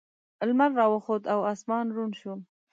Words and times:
لمر 0.47 0.71
راوخوت 0.79 1.23
او 1.33 1.39
اسمان 1.53 1.85
روڼ 1.97 2.09
شو. 2.21 2.33